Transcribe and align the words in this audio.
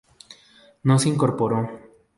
No 0.81 0.97
se 0.97 1.09
incorporó. 1.09 1.69